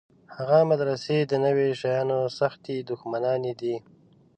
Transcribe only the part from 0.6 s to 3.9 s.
مدرسې د نویو شیانو سختې دښمنانې دي.